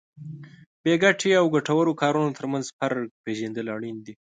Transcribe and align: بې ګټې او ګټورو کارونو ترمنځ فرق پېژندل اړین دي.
بې 0.83 0.93
ګټې 1.03 1.31
او 1.39 1.45
ګټورو 1.55 1.97
کارونو 2.01 2.35
ترمنځ 2.37 2.65
فرق 2.77 3.05
پېژندل 3.23 3.65
اړین 3.75 3.97
دي. 4.05 4.13